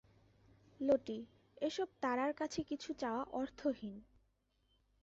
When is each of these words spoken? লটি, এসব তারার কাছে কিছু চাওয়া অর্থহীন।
লটি, 0.79 1.17
এসব 1.61 1.87
তারার 2.01 2.31
কাছে 2.33 2.59
কিছু 2.63 2.89
চাওয়া 2.93 3.23
অর্থহীন। 3.33 3.95